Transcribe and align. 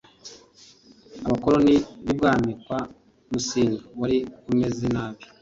abakoroni 1.25 1.75
b’ 2.05 2.07
ibwami 2.13 2.51
kwa 2.63 2.79
musinga 3.31 3.83
wari 3.99 4.17
umeze 4.49 4.85
nabi 4.95 5.23